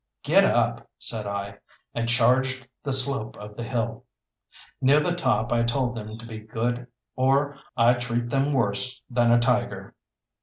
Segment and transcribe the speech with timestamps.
[0.23, 1.59] "Get up!" said I;
[1.93, 4.03] and charged the slope of the hill.
[4.81, 9.29] Near the top I told them to be good or I'd treat them worse than
[9.31, 9.93] a tiger.